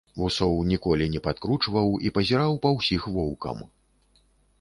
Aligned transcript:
Вусоў 0.19 0.53
ніколі 0.69 1.05
не 1.15 1.19
падкручваў 1.27 1.91
і 2.07 2.13
пазіраў 2.15 2.57
па 2.65 2.69
ўсіх 2.77 3.05
воўкам. 3.19 3.57